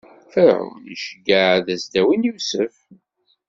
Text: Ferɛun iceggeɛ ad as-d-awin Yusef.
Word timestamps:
Ferɛun 0.31 0.83
iceggeɛ 0.95 1.47
ad 1.57 1.67
as-d-awin 1.75 2.27
Yusef. 2.29 2.75